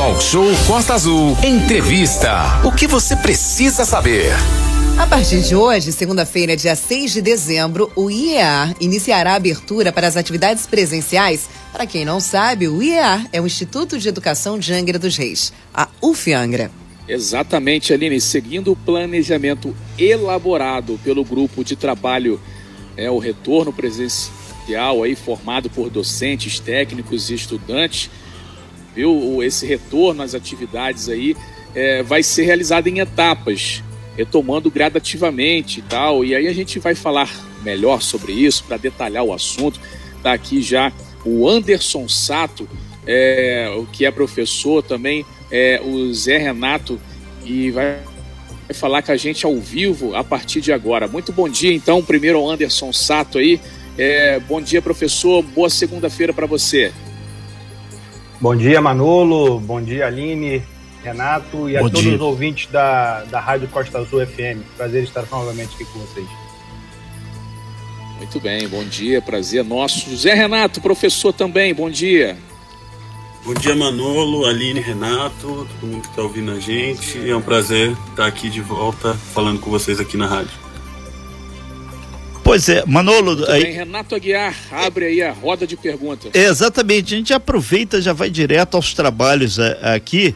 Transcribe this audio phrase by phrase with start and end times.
[0.00, 1.36] Talk Show Costa Azul.
[1.44, 2.62] Entrevista.
[2.64, 4.32] O que você precisa saber?
[4.98, 10.06] A partir de hoje, segunda-feira, dia 6 de dezembro, o IEA iniciará a abertura para
[10.06, 11.50] as atividades presenciais.
[11.70, 15.52] Para quem não sabe, o IEA é o Instituto de Educação de Angra dos Reis,
[15.74, 16.70] a UF Angra.
[17.06, 22.40] Exatamente, Aline, seguindo o planejamento elaborado pelo grupo de trabalho,
[22.96, 28.08] é o retorno presencial aí formado por docentes, técnicos e estudantes,
[28.94, 29.42] viu?
[29.42, 31.36] Esse retorno às atividades aí
[31.74, 33.82] é, vai ser realizado em etapas
[34.16, 36.24] retomando gradativamente e tal.
[36.24, 37.30] E aí a gente vai falar
[37.62, 39.80] melhor sobre isso, para detalhar o assunto.
[40.16, 40.92] Está aqui já
[41.24, 42.68] o Anderson Sato,
[43.06, 47.00] é, que é professor também, é, o Zé Renato,
[47.44, 47.98] e vai
[48.74, 51.08] falar com a gente ao vivo a partir de agora.
[51.08, 53.58] Muito bom dia, então, primeiro ao Anderson Sato aí.
[53.96, 55.42] É, bom dia, professor.
[55.42, 56.92] Boa segunda-feira para você.
[58.40, 59.60] Bom dia, Manolo.
[59.60, 60.62] Bom dia, Aline.
[61.02, 64.62] Renato e a todos os ouvintes da, da Rádio Costa Azul FM.
[64.76, 66.26] Prazer estar novamente aqui com vocês.
[68.18, 70.10] Muito bem, bom dia, prazer nosso.
[70.10, 72.36] José Renato, professor também, bom dia.
[73.44, 77.28] Bom dia, Manolo, Aline, Renato, todo mundo que está ouvindo a gente.
[77.28, 80.69] É um prazer estar aqui de volta falando com vocês aqui na rádio.
[82.50, 83.48] Pois é, Manolo.
[83.48, 83.62] Aí...
[83.62, 86.32] Bem, Renato Aguiar, abre aí a roda de perguntas.
[86.34, 90.34] exatamente, a gente aproveita, já vai direto aos trabalhos é, aqui.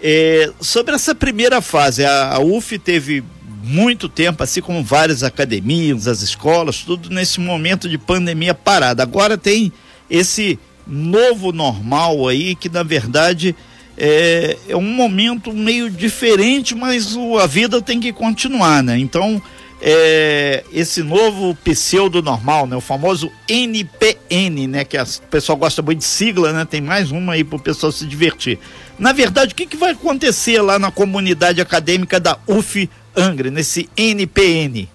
[0.00, 3.24] É, sobre essa primeira fase, a, a UF teve
[3.64, 9.02] muito tempo, assim como várias academias, as escolas, tudo nesse momento de pandemia parada.
[9.02, 9.72] Agora tem
[10.08, 13.56] esse novo normal aí, que na verdade
[13.98, 18.96] é, é um momento meio diferente, mas o, a vida tem que continuar, né?
[18.96, 19.42] Então,
[19.80, 22.76] é, esse novo pseudo normal, né?
[22.76, 24.84] O famoso NPN, né?
[24.84, 26.64] Que o pessoal gosta muito de sigla, né?
[26.64, 28.58] Tem mais uma aí para o pessoal se divertir.
[28.98, 33.88] Na verdade, o que, que vai acontecer lá na comunidade acadêmica da UF Angra, nesse
[33.96, 34.88] NPN?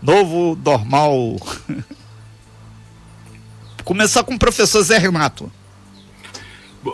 [0.00, 1.36] Novo normal.
[3.84, 5.50] Começar com o professor Zé Renato.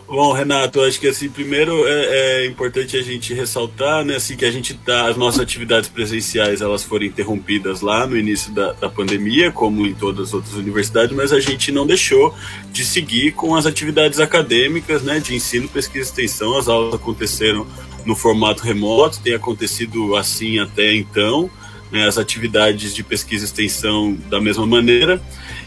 [0.07, 4.45] Bom, Renato, acho que assim, primeiro é, é, importante a gente ressaltar, né, assim, que
[4.45, 8.89] a gente tá, as nossas atividades presenciais, elas foram interrompidas lá no início da, da
[8.89, 12.35] pandemia, como em todas as outras universidades, mas a gente não deixou
[12.73, 17.67] de seguir com as atividades acadêmicas, né, de ensino, pesquisa e extensão, as aulas aconteceram
[18.05, 21.51] no formato remoto, tem acontecido assim até então,
[21.91, 25.21] né, as atividades de pesquisa e extensão da mesma maneira,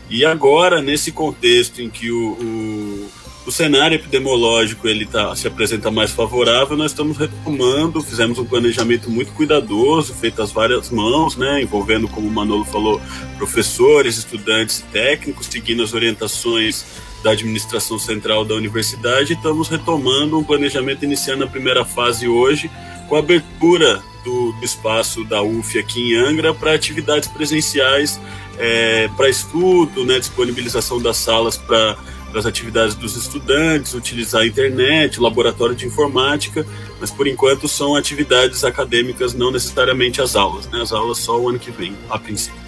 [0.09, 3.09] e agora, nesse contexto em que o, o
[3.47, 9.09] o cenário epidemiológico ele tá, se apresenta mais favorável, nós estamos retomando, fizemos um planejamento
[9.09, 12.99] muito cuidadoso, feito às várias mãos, né, envolvendo, como o Manolo falou,
[13.37, 16.85] professores, estudantes técnicos, seguindo as orientações
[17.23, 22.69] da administração central da universidade, estamos retomando um planejamento iniciando a primeira fase hoje,
[23.07, 28.19] com a abertura do, do espaço da UF aqui em Angra para atividades presenciais,
[28.59, 31.97] é, para estudo, né, disponibilização das salas para
[32.29, 36.65] para as atividades dos estudantes, utilizar a internet, laboratório de informática,
[36.99, 40.81] mas por enquanto são atividades acadêmicas, não necessariamente as aulas, né?
[40.81, 42.59] As aulas só o ano que vem, a princípio.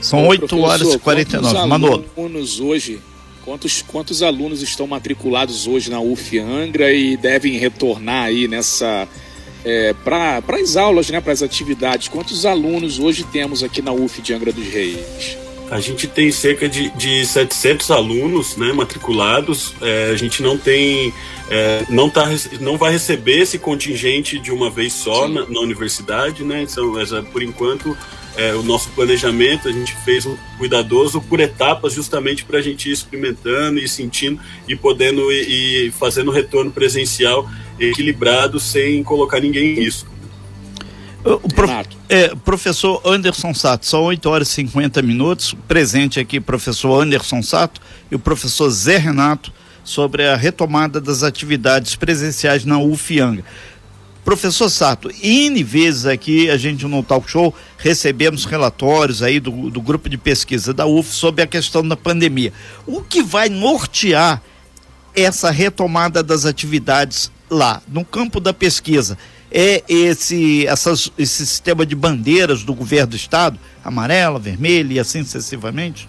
[0.00, 2.04] São 8 horas e 49, Manolo.
[2.16, 3.00] Alunos hoje,
[3.44, 9.06] quantos, quantos alunos estão matriculados hoje na UF Angra e devem retornar aí nessa
[9.64, 12.08] é, para as aulas, né, para as atividades?
[12.08, 15.36] Quantos alunos hoje temos aqui na UF de Angra dos Reis?
[15.70, 19.72] A gente tem cerca de, de 700 alunos né, matriculados.
[19.80, 21.14] É, a gente não tem,
[21.48, 22.28] é, não, tá,
[22.60, 26.62] não vai receber esse contingente de uma vez só na, na, universidade, né?
[26.62, 26.92] Então,
[27.30, 27.96] por enquanto,
[28.36, 32.88] é, o nosso planejamento a gente fez um cuidadoso por etapas, justamente para a gente
[32.88, 37.48] ir experimentando e sentindo e podendo e, e fazendo retorno presencial
[37.78, 40.19] equilibrado sem colocar ninguém em risco.
[41.22, 41.72] O prof,
[42.08, 45.54] é, professor Anderson Sato, são 8 horas e 50 minutos.
[45.68, 49.52] Presente aqui, professor Anderson Sato e o professor Zé Renato
[49.84, 53.44] sobre a retomada das atividades presenciais na UFIANGA.
[54.24, 59.80] Professor Sato, N vezes aqui a gente no Talk Show recebemos relatórios aí do, do
[59.80, 62.52] grupo de pesquisa da UF sobre a questão da pandemia.
[62.86, 64.42] O que vai nortear
[65.14, 69.18] essa retomada das atividades lá, no campo da pesquisa?
[69.50, 75.24] É esse, essas, esse sistema de bandeiras do governo do estado, amarela, vermelha e assim
[75.24, 76.08] sucessivamente?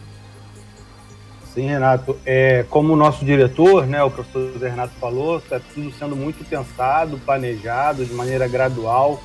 [1.53, 2.17] Sim, Renato.
[2.25, 7.19] É, como o nosso diretor, né, o professor Renato falou, está tudo sendo muito pensado,
[7.25, 9.21] planejado de maneira gradual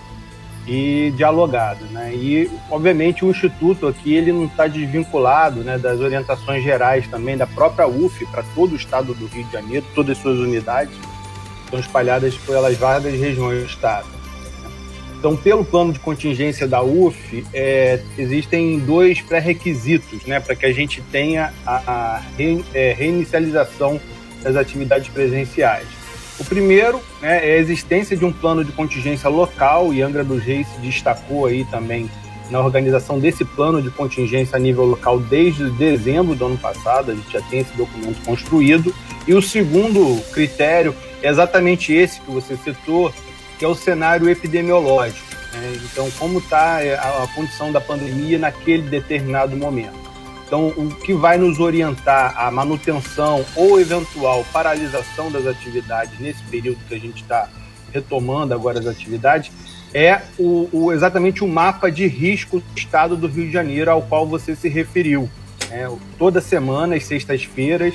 [0.66, 2.12] e dialogado, né?
[2.12, 7.46] E obviamente o instituto aqui ele não está desvinculado, né, das orientações gerais também da
[7.46, 10.92] própria UF para todo o estado do Rio de Janeiro, todas as suas unidades
[11.66, 14.06] estão espalhadas pelas várias regiões do estado.
[15.18, 20.72] Então, pelo plano de contingência da UF, é, existem dois pré-requisitos né, para que a
[20.72, 22.22] gente tenha a, a
[22.74, 24.00] é, reinicialização
[24.42, 25.86] das atividades presenciais.
[26.38, 30.42] O primeiro né, é a existência de um plano de contingência local, e Angra dos
[30.42, 32.10] Reis se destacou aí também
[32.50, 37.14] na organização desse plano de contingência a nível local desde dezembro do ano passado, a
[37.14, 38.94] gente já tem esse documento construído.
[39.26, 43.12] E o segundo critério é exatamente esse que você citou,
[43.58, 45.26] que é o cenário epidemiológico.
[45.52, 45.80] Né?
[45.84, 50.06] Então, como está a, a condição da pandemia naquele determinado momento.
[50.46, 56.78] Então, o que vai nos orientar a manutenção ou eventual paralisação das atividades nesse período
[56.88, 57.48] que a gente está
[57.92, 59.50] retomando agora as atividades
[59.92, 64.02] é o, o, exatamente o mapa de risco do estado do Rio de Janeiro ao
[64.02, 65.28] qual você se referiu.
[65.70, 67.94] É, toda semana, às sextas-feiras,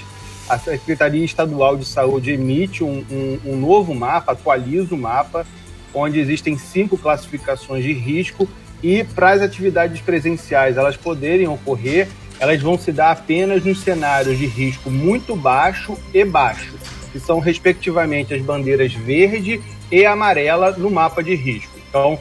[0.52, 5.48] a Secretaria Estadual de Saúde emite um, um, um novo mapa, atualiza o mapa,
[5.94, 8.48] onde existem cinco classificações de risco
[8.84, 14.38] e para as atividades presenciais elas poderem ocorrer, elas vão se dar apenas nos cenários
[14.38, 16.74] de risco muito baixo e baixo,
[17.14, 21.72] que são respectivamente as bandeiras verde e amarela no mapa de risco.
[21.88, 22.20] Então,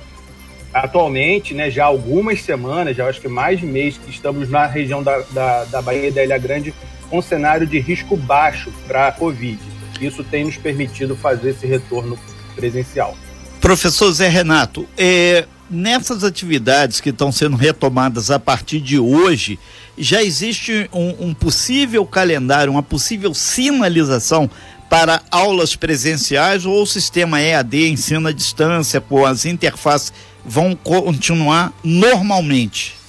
[0.72, 4.66] atualmente, né, já há algumas semanas, já acho que mais de mês que estamos na
[4.66, 6.72] região da, da, da Bahia da Ilha Grande
[7.10, 9.60] com cenário de risco baixo para a Covid.
[10.00, 12.18] Isso tem nos permitido fazer esse retorno
[12.54, 13.16] presencial.
[13.60, 19.58] Professor Zé Renato, é, nessas atividades que estão sendo retomadas a partir de hoje,
[19.98, 24.48] já existe um, um possível calendário, uma possível sinalização
[24.88, 30.12] para aulas presenciais ou o sistema EAD, ensino à distância, com as interfaces
[30.44, 32.99] vão continuar normalmente?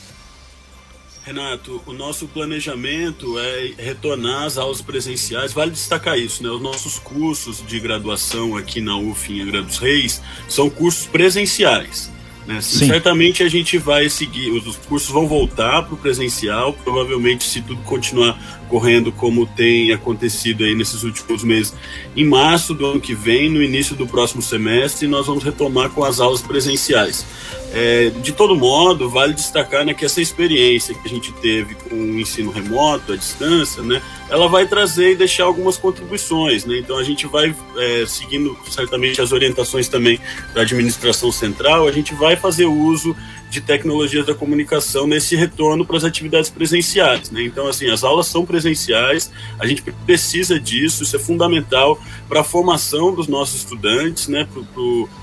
[1.23, 5.53] Renato, o nosso planejamento é retornar às aulas presenciais.
[5.53, 6.49] Vale destacar isso, né?
[6.49, 12.11] Os nossos cursos de graduação aqui na UF em Angra dos Reis são cursos presenciais.
[12.47, 12.57] Né?
[12.57, 17.61] Assim, certamente a gente vai seguir, os cursos vão voltar para o presencial, provavelmente se
[17.61, 21.73] tudo continuar correndo como tem acontecido aí nesses últimos meses.
[22.15, 26.03] Em março do ano que vem, no início do próximo semestre, nós vamos retomar com
[26.03, 27.25] as aulas presenciais.
[27.73, 31.95] É, de todo modo, vale destacar né, que essa experiência que a gente teve com
[31.95, 36.65] o ensino remoto, à distância, né, ela vai trazer e deixar algumas contribuições.
[36.65, 36.79] Né?
[36.79, 40.19] Então, a gente vai, é, seguindo certamente as orientações também
[40.53, 43.15] da administração central, a gente vai fazer uso
[43.51, 47.29] de tecnologias da comunicação nesse retorno para as atividades presenciais.
[47.29, 47.43] Né?
[47.43, 51.99] Então, assim, as aulas são presenciais, a gente precisa disso, isso é fundamental
[52.29, 54.47] para a formação dos nossos estudantes, né?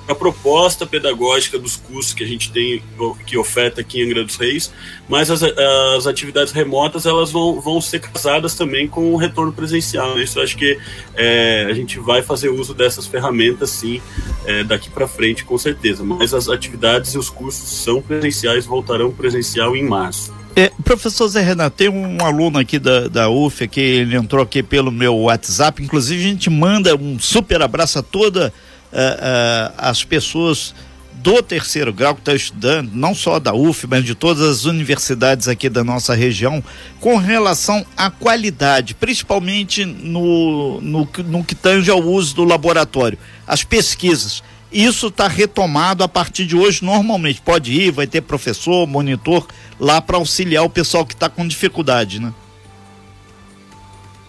[0.06, 2.82] para a proposta pedagógica dos cursos que a gente tem,
[3.26, 4.70] que oferta aqui em Angra dos Reis,
[5.08, 10.14] mas as, as atividades remotas elas vão, vão ser casadas também com o retorno presencial.
[10.16, 10.24] Né?
[10.24, 10.78] Isso acho que
[11.14, 14.02] é, a gente vai fazer uso dessas ferramentas, sim,
[14.44, 18.66] é, daqui para frente, com certeza, mas as atividades e os cursos são presenciais presenciais
[18.66, 20.32] voltarão presencial em março.
[20.56, 24.62] É, professor Zé Renato, tem um aluno aqui da, da UF que ele entrou aqui
[24.62, 30.02] pelo meu WhatsApp, inclusive a gente manda um super abraço a todas uh, uh, as
[30.02, 30.74] pessoas
[31.22, 34.64] do terceiro grau que estão tá estudando, não só da UF, mas de todas as
[34.64, 36.62] universidades aqui da nossa região,
[37.00, 43.64] com relação à qualidade, principalmente no, no, no que tange ao uso do laboratório, as
[43.64, 44.42] pesquisas.
[44.70, 47.40] Isso está retomado a partir de hoje normalmente.
[47.40, 49.46] Pode ir, vai ter professor, monitor
[49.80, 52.32] lá para auxiliar o pessoal que está com dificuldade, né?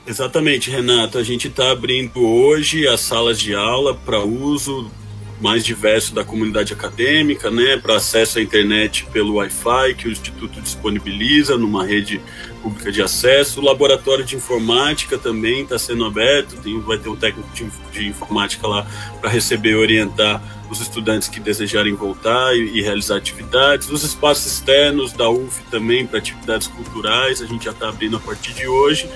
[0.07, 1.17] Exatamente, Renato.
[1.17, 4.89] A gente está abrindo hoje as salas de aula para uso
[5.39, 10.59] mais diverso da comunidade acadêmica, né, para acesso à internet pelo Wi-Fi que o Instituto
[10.61, 12.21] disponibiliza numa rede
[12.61, 13.61] pública de acesso.
[13.61, 18.07] O laboratório de informática também está sendo aberto, tem, vai ter um técnico de, de
[18.07, 18.85] informática lá
[19.21, 23.89] para receber e orientar os estudantes que desejarem voltar e, e, realizar atividades.
[23.89, 28.19] Os espaços externos da UF também para atividades culturais, a gente já está abrindo a
[28.19, 29.09] partir de hoje.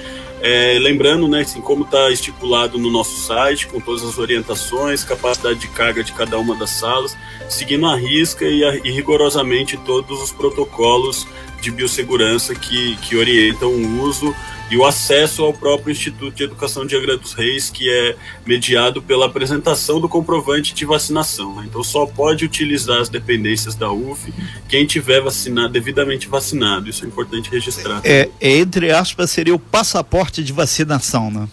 [0.46, 5.58] É, lembrando, né, assim, como está estipulado no nosso site, com todas as orientações, capacidade
[5.58, 7.16] de carga de cada uma das salas,
[7.48, 11.26] seguindo a risca e, a, e rigorosamente todos os protocolos
[11.64, 14.36] de biossegurança que, que orientam o uso
[14.70, 18.16] e o acesso ao próprio Instituto de Educação de Angra dos Reis, que é
[18.46, 21.56] mediado pela apresentação do comprovante de vacinação.
[21.56, 21.68] Né?
[21.70, 24.34] Então, só pode utilizar as dependências da UF
[24.68, 26.90] quem tiver vacinado, devidamente vacinado.
[26.90, 28.02] Isso é importante registrar.
[28.04, 31.48] É, entre aspas, seria o passaporte de vacinação, né?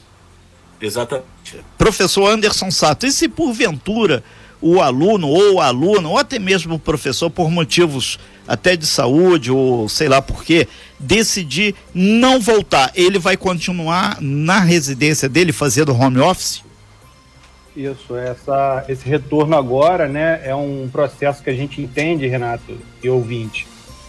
[0.81, 1.27] Exatamente.
[1.77, 4.25] Professor Anderson Sato, e se porventura
[4.61, 9.51] o aluno ou a aluna, ou até mesmo o professor, por motivos até de saúde
[9.53, 10.67] ou sei lá por quê,
[10.99, 16.63] decidir não voltar, ele vai continuar na residência dele fazendo home office?
[17.77, 23.09] Isso, essa, esse retorno agora, né, é um processo que a gente entende, Renato e
[23.09, 23.67] ouvinte,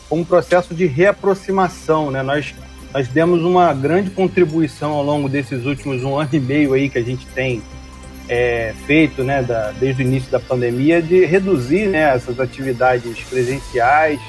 [0.10, 2.24] como um processo de reaproximação, né?
[2.24, 2.54] Nós,
[2.92, 6.98] nós demos uma grande contribuição ao longo desses últimos um ano e meio aí que
[6.98, 7.62] a gente tem
[8.28, 14.20] é, feito, né, da, desde o início da pandemia, de reduzir, né, essas atividades presenciais,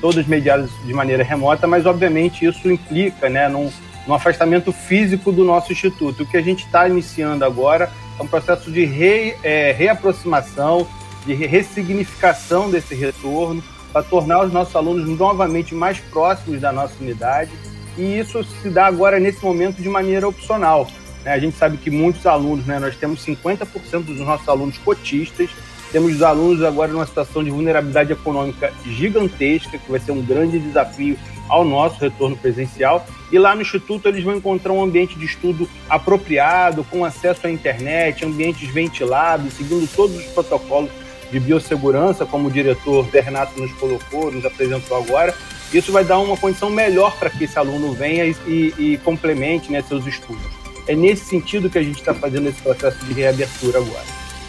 [0.00, 3.70] todas mediadas de maneira remota, mas obviamente isso implica, né, num,
[4.06, 6.22] num afastamento físico do nosso instituto.
[6.22, 10.86] O que a gente está iniciando agora é um processo de re, é, reaproximação,
[11.26, 17.50] de ressignificação desse retorno, para tornar os nossos alunos novamente mais próximos da nossa unidade.
[17.98, 20.86] E isso se dá agora, nesse momento, de maneira opcional.
[21.24, 21.32] Né?
[21.32, 25.50] A gente sabe que muitos alunos, né, nós temos 50% dos nossos alunos cotistas,
[25.92, 30.58] temos os alunos agora numa situação de vulnerabilidade econômica gigantesca, que vai ser um grande
[30.58, 33.04] desafio ao nosso retorno presencial.
[33.32, 37.50] E lá no Instituto eles vão encontrar um ambiente de estudo apropriado, com acesso à
[37.50, 40.90] internet, ambientes ventilados, seguindo todos os protocolos
[41.30, 45.34] de biossegurança, como o diretor Renato nos colocou, nos apresentou agora.
[45.72, 49.70] Isso vai dar uma condição melhor para que esse aluno venha e, e, e complemente
[49.70, 50.59] né, seus estudos.
[50.90, 54.04] É nesse sentido que a gente está fazendo esse processo de reabertura agora.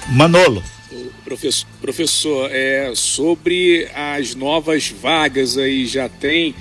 [0.10, 0.64] Manolo.
[1.24, 6.56] Professor, professor é, sobre as novas vagas aí, já tem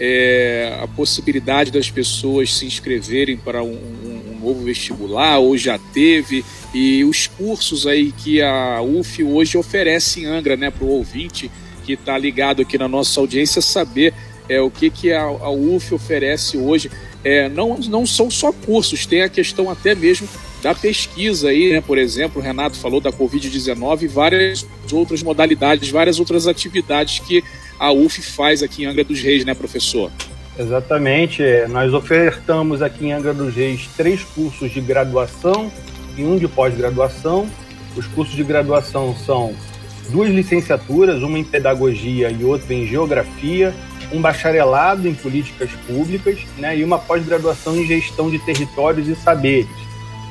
[0.00, 6.44] é, a possibilidade das pessoas se inscreverem para um, um, novo vestibular, ou já teve,
[6.74, 11.48] e os cursos aí que a UF hoje oferece em Angra, né, para o ouvinte
[11.84, 14.12] que está ligado aqui na nossa audiência, saber
[14.50, 16.90] é, o que, que a, a UF oferece hoje.
[17.22, 20.26] É, não, não são só cursos, tem a questão até mesmo
[20.60, 21.80] da pesquisa aí, né?
[21.80, 27.44] Por exemplo, o Renato falou da Covid-19 e várias outras modalidades, várias outras atividades que
[27.78, 30.10] a UF faz aqui em Angra dos Reis, né, professor?
[30.58, 31.42] Exatamente.
[31.42, 35.70] É, nós ofertamos aqui em Angra dos Reis três cursos de graduação
[36.16, 37.48] e um de pós-graduação.
[37.96, 39.54] Os cursos de graduação são
[40.10, 43.74] duas licenciaturas, uma em pedagogia e outra em geografia,
[44.12, 49.68] um bacharelado em políticas públicas né, e uma pós-graduação em gestão de territórios e saberes.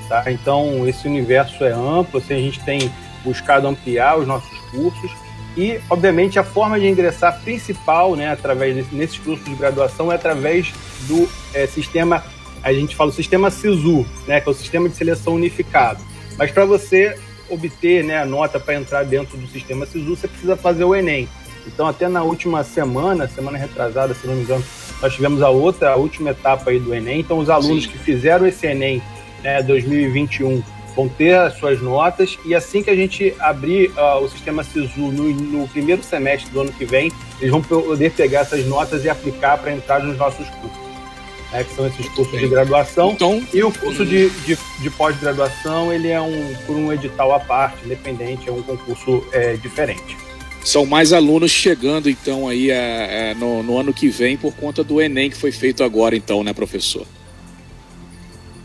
[0.07, 0.24] Tá?
[0.31, 2.91] Então, esse universo é amplo, assim, a gente tem
[3.24, 5.12] buscado ampliar os nossos cursos
[5.57, 10.15] e, obviamente, a forma de ingressar principal, né, através desse, nesses cursos de graduação é
[10.15, 10.74] através
[11.07, 12.24] do é, sistema,
[12.63, 16.00] a gente fala o sistema SISU, né, que é o sistema de seleção unificado.
[16.38, 17.17] Mas para você
[17.50, 21.27] obter né, a nota para entrar dentro do sistema SISU, você precisa fazer o Enem.
[21.68, 24.63] Então, até na última semana, semana retrasada, se não me engano,
[25.01, 27.20] nós tivemos a outra, a última etapa aí do Enem.
[27.20, 27.89] Então, os alunos Sim.
[27.92, 29.01] que fizeram esse Enem
[29.44, 30.62] né, 2021
[30.96, 35.00] vão ter as suas notas e assim que a gente abrir uh, o sistema SISU
[35.00, 39.10] no, no, primeiro semestre do ano que vem, eles vão poder pegar essas notas e
[39.10, 40.89] aplicar para entrar nos nossos cursos.
[41.51, 43.12] Né, que são esses cursos de graduação.
[43.12, 47.39] Então, e o curso de, de, de pós-graduação, ele é um por um edital à
[47.39, 50.28] parte, independente, é um concurso é, diferente.
[50.63, 54.84] São mais alunos chegando, então, aí é, é, no, no ano que vem por conta
[54.84, 57.06] do Enem que foi feito agora, então, né, professor?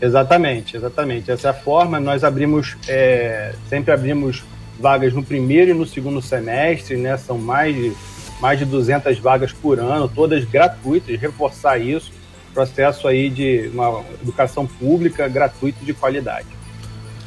[0.01, 1.31] Exatamente, exatamente.
[1.31, 1.99] Essa é a forma.
[1.99, 4.43] Nós abrimos, é, sempre abrimos
[4.79, 7.17] vagas no primeiro e no segundo semestre, né?
[7.17, 7.93] São mais de,
[8.41, 12.11] mais de 200 vagas por ano, todas gratuitas, reforçar isso.
[12.53, 16.47] Processo aí de uma educação pública gratuita de qualidade.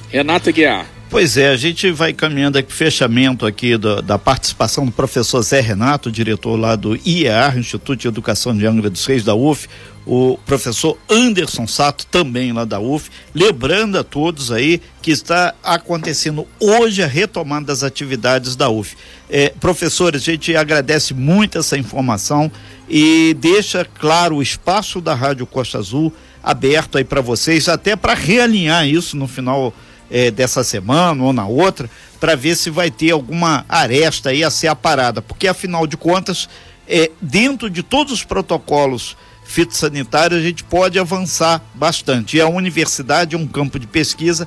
[0.09, 0.87] Renata Guiar.
[1.11, 5.59] Pois é, a gente vai caminhando aqui fechamento aqui do, da participação do professor Zé
[5.59, 9.67] Renato, diretor lá do IEAR, Instituto de Educação de Angra dos Reis da UF,
[10.05, 16.47] o professor Anderson Sato, também lá da UF, lembrando a todos aí que está acontecendo
[16.61, 18.95] hoje a retomada das atividades da UF.
[19.31, 22.53] É, professores, a gente agradece muito essa informação
[22.87, 26.13] e deixa claro o espaço da Rádio Costa Azul
[26.43, 29.73] aberto aí para vocês, até para realinhar isso no final
[30.11, 34.51] é, dessa semana ou na outra, para ver se vai ter alguma aresta aí a
[34.51, 36.49] ser aparada, porque afinal de contas,
[36.89, 42.37] é, dentro de todos os protocolos fitossanitários, a gente pode avançar bastante.
[42.37, 44.47] E a universidade é um campo de pesquisa,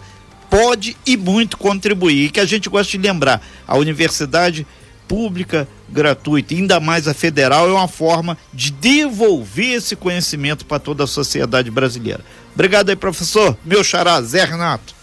[0.49, 2.25] pode e muito contribuir.
[2.25, 4.65] E que a gente gosta de lembrar, a universidade
[5.07, 11.03] pública, gratuita, ainda mais a federal, é uma forma de devolver esse conhecimento para toda
[11.03, 12.23] a sociedade brasileira.
[12.53, 13.57] Obrigado aí, professor.
[13.65, 15.00] Meu xará, Zé Renato.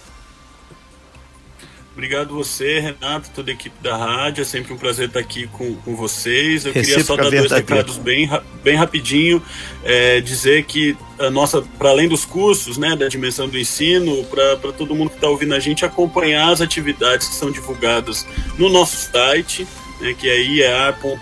[1.99, 4.43] Obrigado você, Renato, toda a equipe da rádio.
[4.43, 6.64] É sempre um prazer estar aqui com, com vocês.
[6.64, 8.31] Eu queria só dar dois recados bem,
[8.62, 9.43] bem rapidinho.
[9.83, 14.73] É, dizer que a nossa, para além dos cursos, né, da dimensão do ensino, para
[14.75, 18.25] todo mundo que está ouvindo a gente acompanhar as atividades que são divulgadas
[18.57, 19.67] no nosso site,
[20.00, 21.19] né, que é iea.uf.br.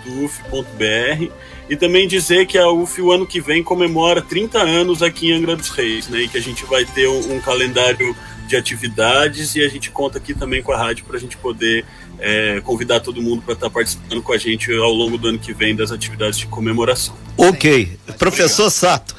[1.67, 5.33] E também dizer que a UF o ano que vem comemora 30 anos aqui em
[5.33, 6.21] Angra dos Reis, né?
[6.21, 8.15] E que a gente vai ter um, um calendário
[8.47, 11.85] de atividades e a gente conta aqui também com a rádio para a gente poder
[12.19, 15.39] é, convidar todo mundo para estar tá participando com a gente ao longo do ano
[15.39, 17.15] que vem das atividades de comemoração.
[17.37, 17.97] Ok.
[18.17, 19.15] Professor Sato.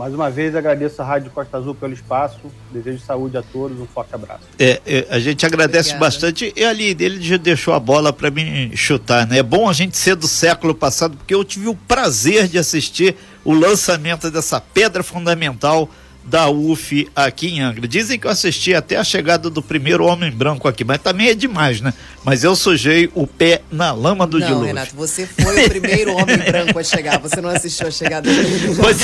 [0.00, 2.40] Mais uma vez agradeço a Rádio Costa Azul pelo espaço,
[2.72, 4.44] desejo saúde a todos, um forte abraço.
[4.58, 6.06] É, é a gente agradece Obrigada.
[6.06, 9.40] bastante e ali ele já deixou a bola para mim chutar, né?
[9.40, 13.14] É bom a gente ser do século passado porque eu tive o prazer de assistir
[13.44, 15.86] o lançamento dessa pedra fundamental
[16.24, 17.88] da UF aqui em Angra.
[17.88, 21.34] Dizem que eu assisti até a chegada do primeiro homem branco aqui, mas também é
[21.34, 21.92] demais, né?
[22.24, 24.66] Mas eu sujei o pé na lama do não, dilúvio.
[24.66, 28.76] Renato, você foi o primeiro homem branco a chegar, você não assistiu a chegada do
[28.76, 28.98] pois,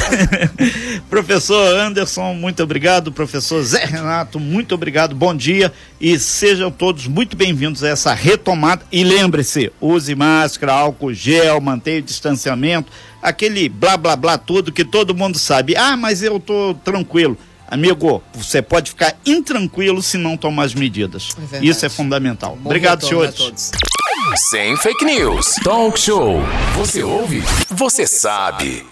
[1.08, 3.10] Professor Anderson, muito obrigado.
[3.10, 5.14] Professor Zé Renato, muito obrigado.
[5.14, 8.84] Bom dia e sejam todos muito bem-vindos a essa retomada.
[8.92, 12.92] E lembre-se, use máscara, álcool gel, mantenha o distanciamento
[13.26, 15.76] aquele blá blá blá tudo que todo mundo sabe.
[15.76, 17.36] Ah, mas eu tô tranquilo.
[17.68, 21.30] Amigo, você pode ficar intranquilo se não tomar as medidas.
[21.52, 22.56] É Isso é fundamental.
[22.56, 23.72] Bom Obrigado, senhores.
[24.36, 25.56] Sem fake news.
[25.64, 26.40] Talk show.
[26.76, 27.42] Você ouve?
[27.68, 28.86] Você sabe.